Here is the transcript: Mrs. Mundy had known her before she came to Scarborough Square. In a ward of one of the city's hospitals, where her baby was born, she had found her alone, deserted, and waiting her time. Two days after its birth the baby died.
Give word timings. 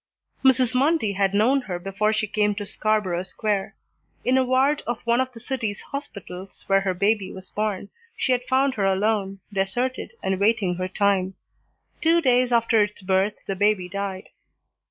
Mrs. 0.43 0.73
Mundy 0.73 1.11
had 1.13 1.35
known 1.35 1.61
her 1.61 1.77
before 1.77 2.11
she 2.11 2.25
came 2.25 2.55
to 2.55 2.65
Scarborough 2.65 3.21
Square. 3.21 3.75
In 4.25 4.35
a 4.35 4.43
ward 4.43 4.81
of 4.87 4.99
one 5.05 5.21
of 5.21 5.31
the 5.31 5.39
city's 5.39 5.79
hospitals, 5.81 6.63
where 6.65 6.81
her 6.81 6.95
baby 6.95 7.31
was 7.31 7.51
born, 7.51 7.89
she 8.17 8.31
had 8.31 8.41
found 8.45 8.73
her 8.73 8.85
alone, 8.85 9.41
deserted, 9.53 10.13
and 10.23 10.39
waiting 10.39 10.73
her 10.77 10.87
time. 10.87 11.35
Two 12.01 12.19
days 12.19 12.51
after 12.51 12.81
its 12.81 13.03
birth 13.03 13.35
the 13.45 13.55
baby 13.55 13.87
died. 13.87 14.29